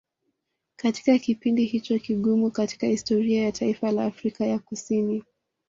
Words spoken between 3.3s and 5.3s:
ya taifa la Afrika ya kusini